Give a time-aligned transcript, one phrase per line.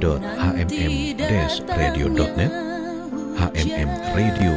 [0.00, 2.52] www.hmm-radio.net
[3.36, 4.52] HMM Radio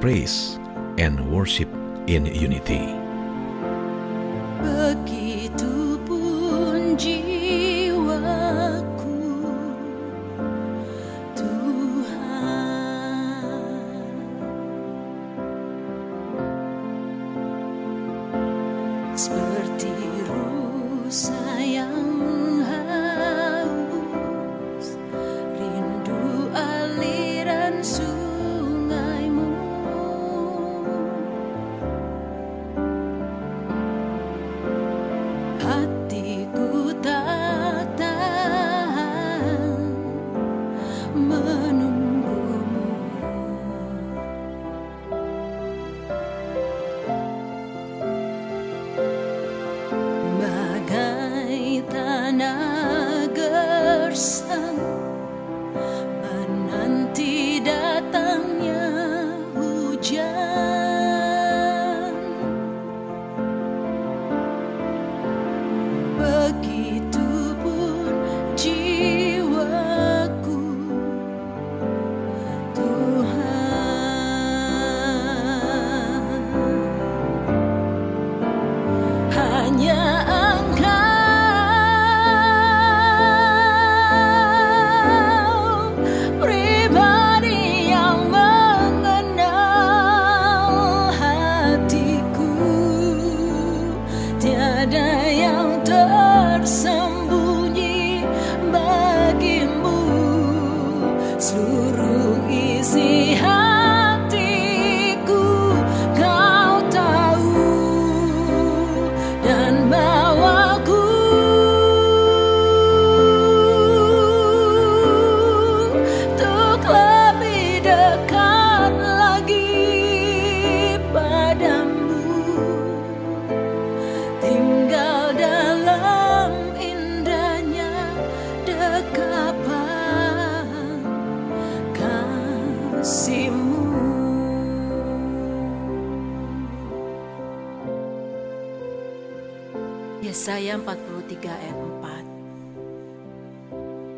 [0.00, 0.58] Praise
[0.98, 1.68] and Worship
[2.06, 3.03] in Unity.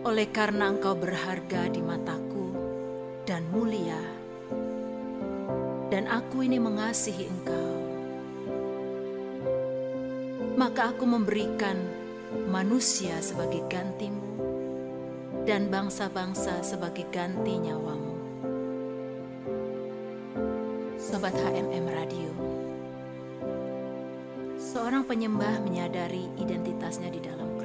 [0.07, 2.55] Oleh karena engkau berharga di mataku
[3.27, 3.99] dan mulia
[5.91, 7.71] dan aku ini mengasihi engkau
[10.55, 11.75] maka aku memberikan
[12.47, 14.23] manusia sebagai gantimu
[15.43, 18.15] dan bangsa-bangsa sebagai ganti nyawamu.
[21.03, 22.31] Sobat HMM Radio,
[24.55, 27.56] seorang penyembah menyadari identitasnya di dalam.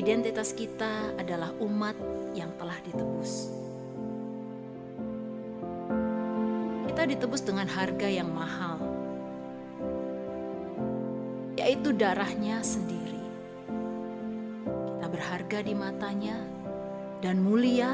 [0.00, 1.92] Identitas kita adalah umat
[2.32, 3.52] yang telah ditebus.
[6.88, 8.80] Kita ditebus dengan harga yang mahal,
[11.60, 13.20] yaitu darahnya sendiri.
[14.96, 16.48] Kita berharga di matanya
[17.20, 17.92] dan mulia,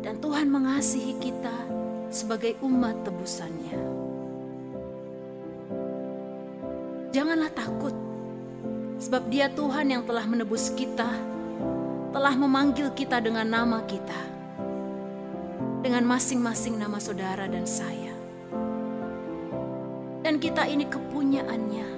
[0.00, 1.68] dan Tuhan mengasihi kita
[2.08, 3.76] sebagai umat tebusannya.
[7.12, 7.92] Janganlah takut,
[9.00, 11.08] sebab Dia Tuhan yang telah menebus kita,
[12.12, 14.20] telah memanggil kita dengan nama kita,
[15.80, 18.12] dengan masing-masing nama saudara dan saya.
[20.22, 21.88] Dan kita ini kepunyaannya.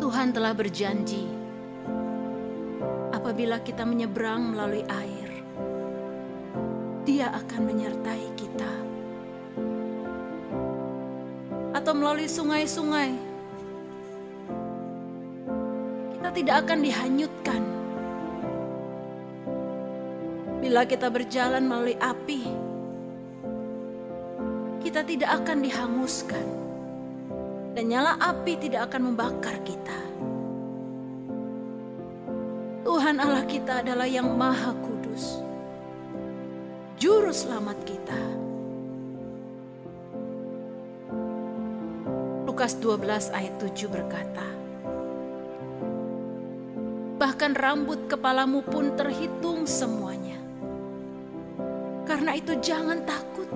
[0.00, 1.24] Tuhan telah berjanji
[3.14, 5.28] apabila kita menyeberang melalui air,
[7.06, 8.72] Dia akan menyertai kita.
[11.76, 13.29] Atau melalui sungai-sungai,
[16.40, 17.62] tidak akan dihanyutkan.
[20.64, 22.48] Bila kita berjalan melalui api,
[24.80, 26.46] kita tidak akan dihanguskan,
[27.76, 30.00] dan nyala api tidak akan membakar kita.
[32.88, 35.44] Tuhan Allah kita adalah yang Maha Kudus,
[36.96, 38.20] Juru Selamat kita.
[42.48, 44.59] Lukas 12 ayat 7 berkata,
[47.40, 50.36] Bahkan rambut kepalamu pun terhitung semuanya.
[52.04, 53.48] Karena itu jangan takut.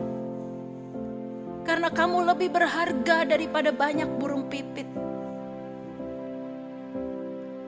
[1.69, 4.89] Karena kamu lebih berharga daripada banyak burung pipit.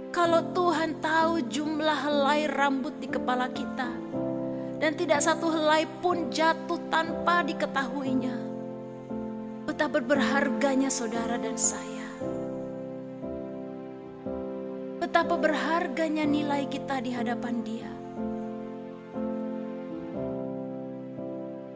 [0.09, 3.93] Kalau Tuhan tahu jumlah helai rambut di kepala kita,
[4.81, 8.37] dan tidak satu helai pun jatuh tanpa diketahuinya,
[9.69, 11.96] betapa berharganya saudara dan saya.
[15.17, 17.89] Betapa berharganya nilai kita di hadapan Dia.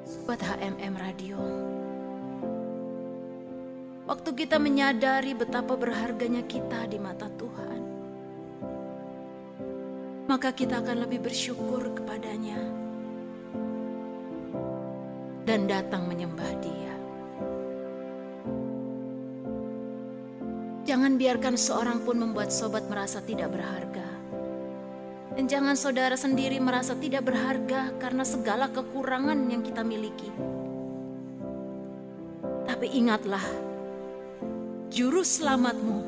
[0.05, 1.41] Sobat HMM Radio,
[4.05, 7.81] waktu kita menyadari betapa berharganya kita di mata Tuhan,
[10.29, 12.61] maka kita akan lebih bersyukur kepadanya
[15.49, 17.00] dan datang menyembah Dia.
[21.01, 24.05] Jangan biarkan seorang pun membuat sobat merasa tidak berharga.
[25.33, 30.29] Dan jangan saudara sendiri merasa tidak berharga karena segala kekurangan yang kita miliki.
[32.69, 33.41] Tapi ingatlah,
[34.93, 36.05] juru selamatmu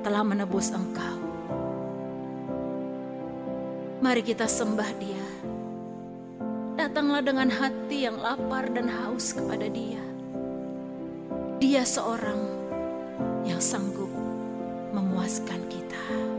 [0.00, 1.20] telah menebus engkau.
[4.00, 5.26] Mari kita sembah dia.
[6.80, 10.00] Datanglah dengan hati yang lapar dan haus kepada dia.
[11.60, 12.45] Dia seorang
[13.46, 14.10] yang sanggup
[14.90, 16.35] memuaskan kita.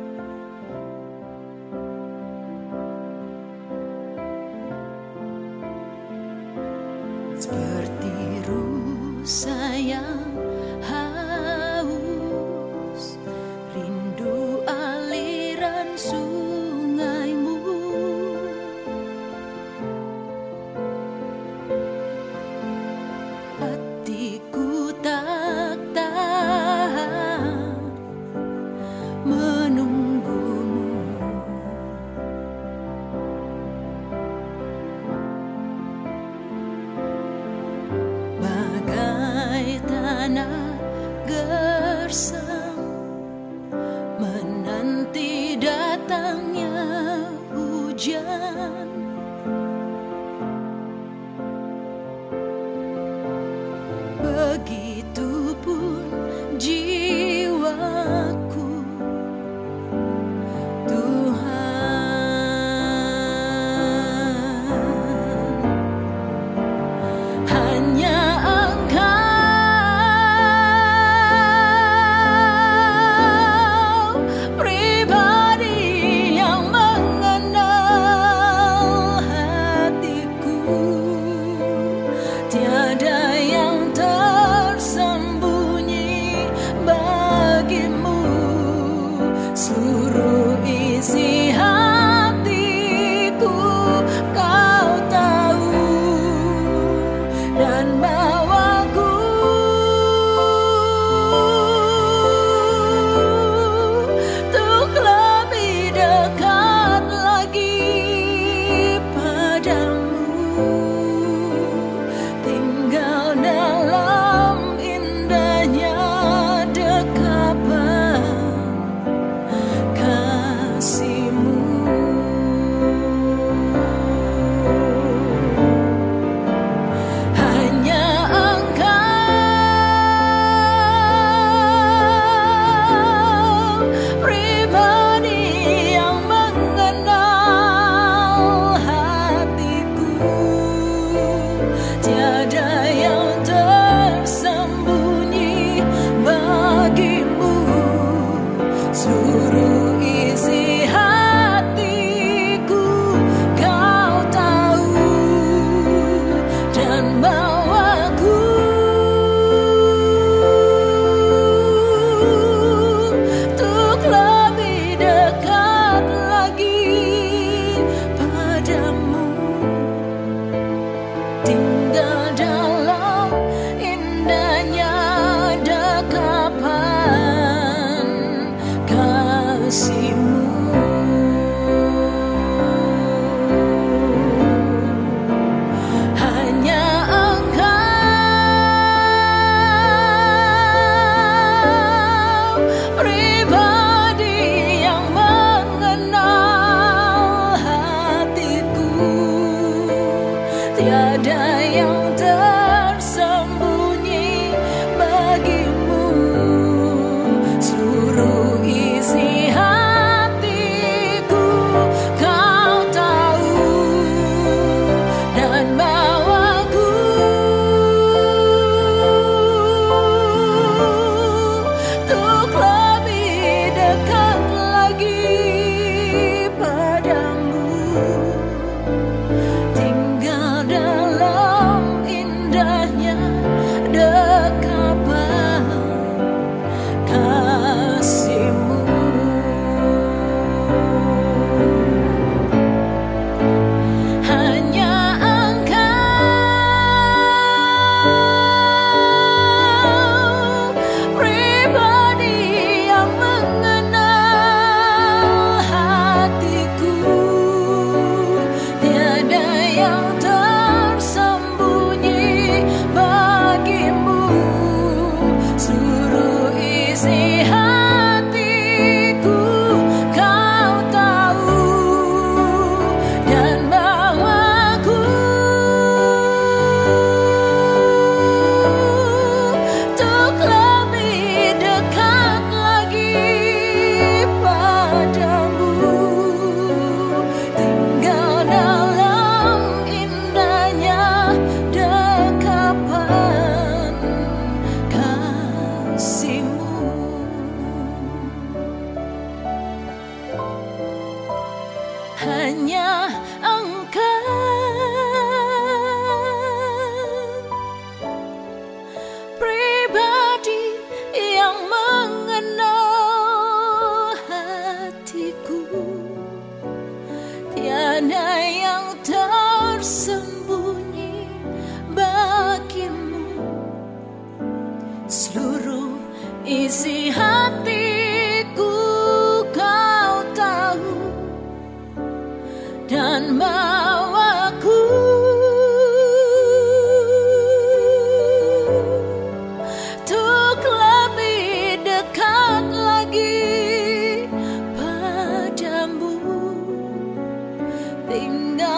[348.09, 348.76] Tình ngờ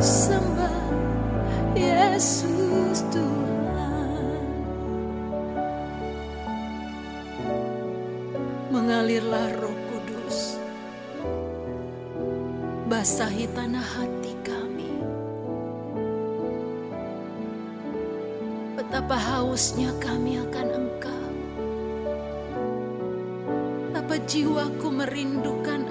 [0.00, 0.80] sembah
[1.76, 4.44] Yesus Tuhan.
[8.72, 10.56] Mengalirlah roh kudus.
[12.88, 14.92] Basahi tanah hati kami.
[18.80, 21.28] Betapa hausnya kami akan engkau.
[24.00, 25.89] Apa jiwaku merindukan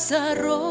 [0.00, 0.69] desarrollo.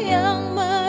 [0.00, 0.79] Yang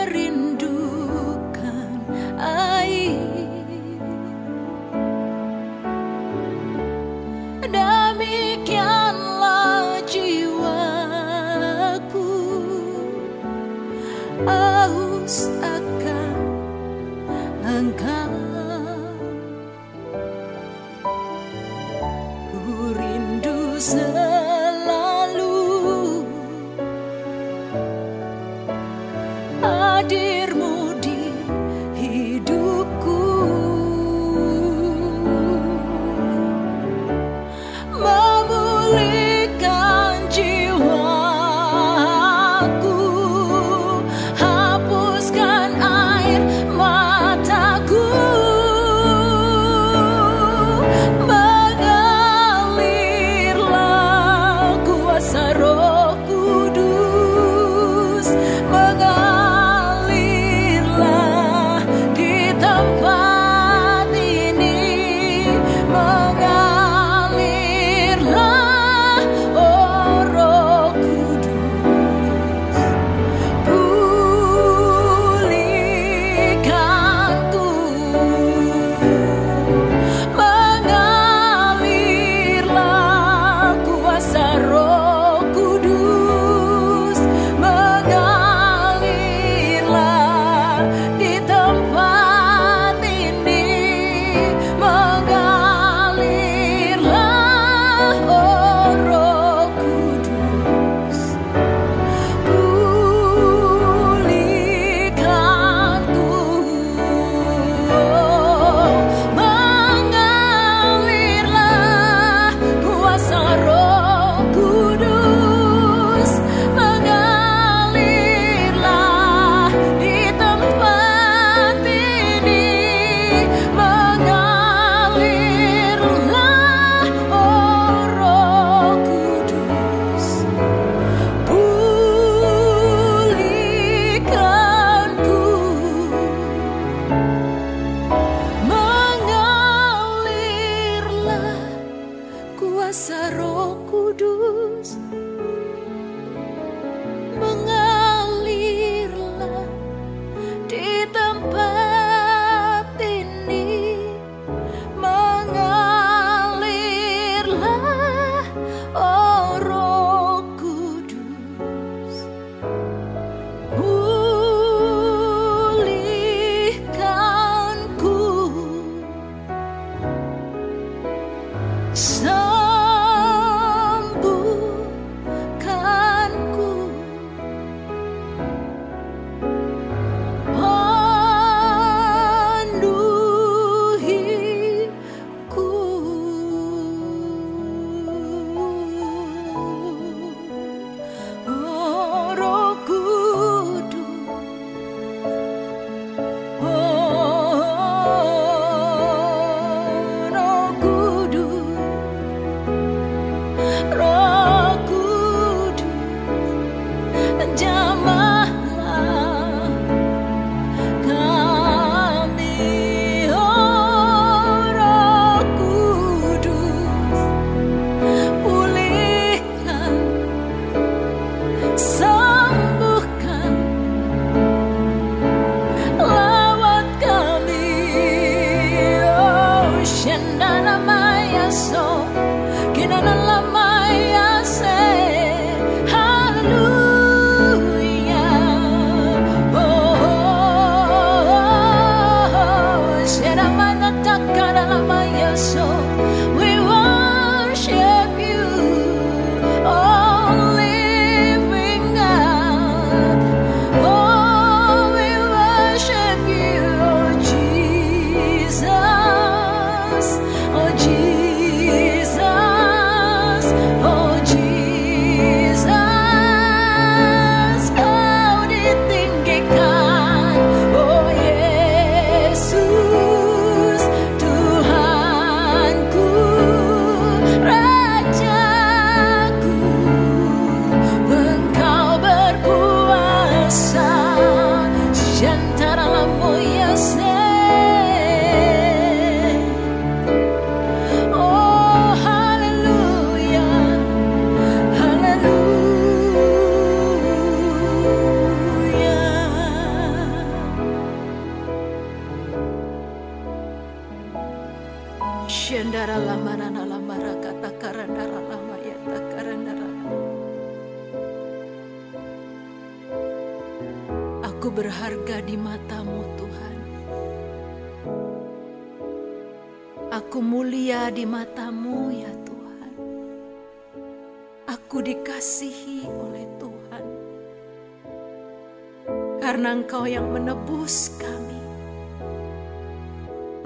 [329.62, 331.38] Engkau yang menebus kami.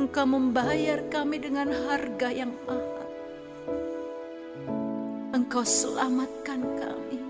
[0.01, 3.05] Engkau membayar kami dengan harga yang mahal.
[5.37, 7.21] Engkau selamatkan kami.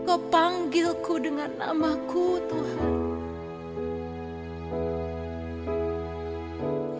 [0.00, 2.92] Engkau panggilku dengan namaku, Tuhan.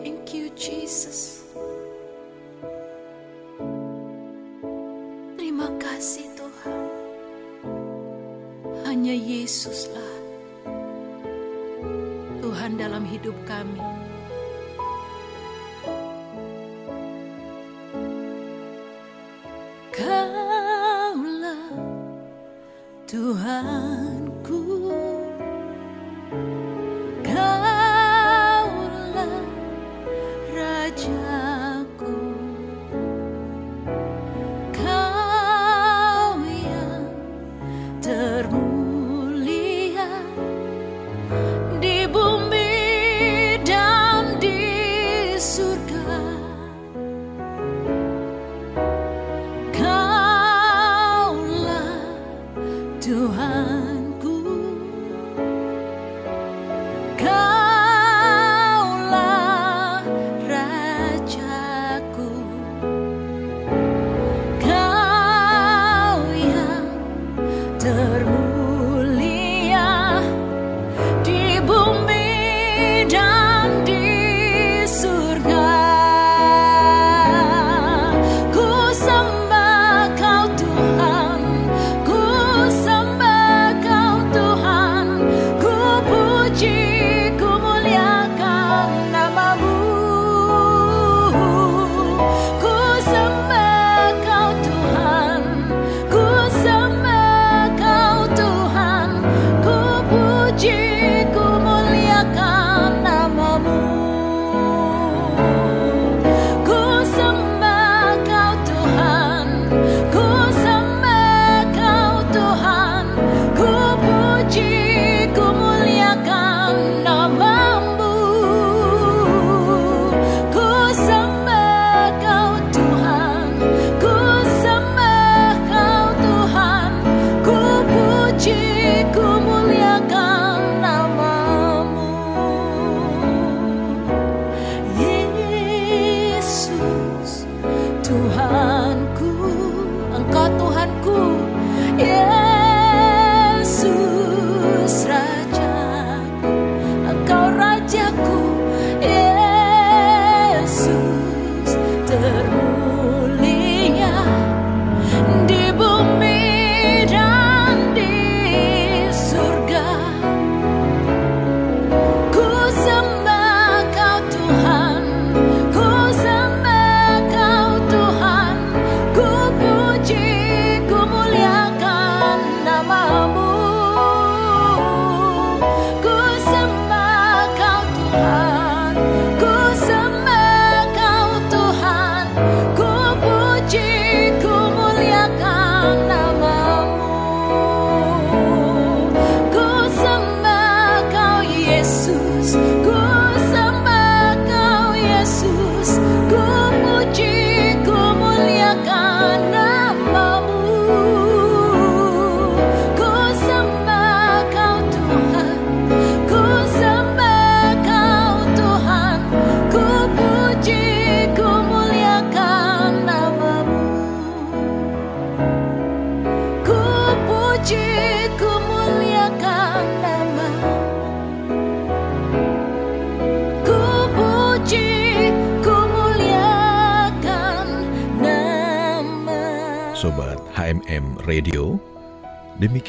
[0.05, 1.40] Thank you, Jesus.
[12.81, 14.00] dalam hidup kami.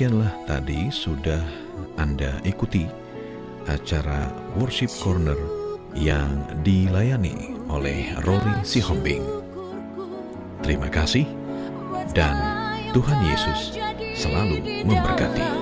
[0.03, 1.39] demikianlah tadi sudah
[1.95, 2.91] Anda ikuti
[3.71, 5.39] acara Worship Corner
[5.95, 9.23] yang dilayani oleh Rory Sihombing.
[10.59, 11.23] Terima kasih
[12.19, 12.35] dan
[12.91, 13.79] Tuhan Yesus
[14.19, 15.62] selalu memberkati.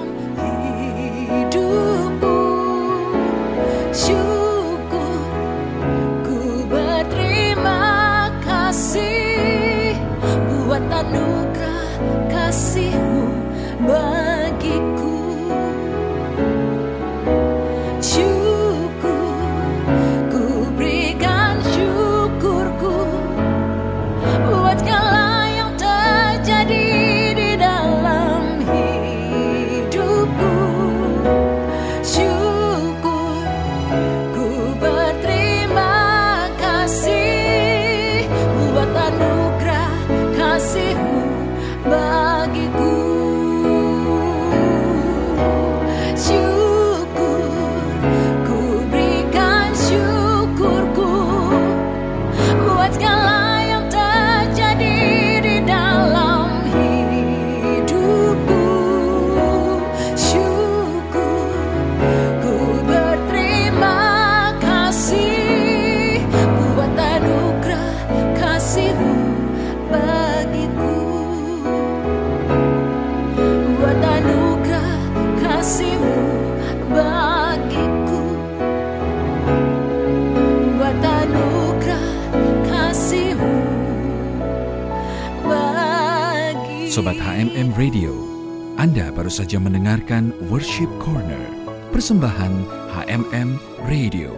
[89.20, 91.44] Baru saja mendengarkan Worship Corner,
[91.92, 94.32] persembahan HMM Radio.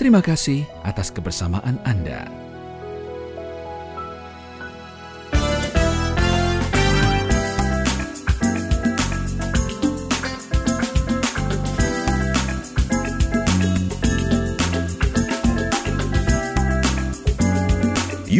[0.00, 2.45] Terima kasih atas kebersamaan Anda.